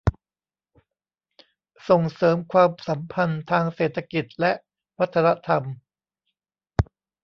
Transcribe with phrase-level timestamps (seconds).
[1.89, 4.51] ส่งเสริมความสัมพันธ์ทางเศรษฐกิจและ
[4.99, 5.63] วัฒนธรรม